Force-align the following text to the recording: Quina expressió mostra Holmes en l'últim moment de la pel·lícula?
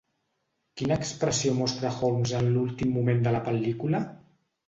Quina 0.79 0.95
expressió 1.01 1.51
mostra 1.57 1.91
Holmes 1.99 2.33
en 2.39 2.49
l'últim 2.55 2.95
moment 2.97 3.23
de 3.27 3.35
la 3.37 3.45
pel·lícula? 3.51 4.01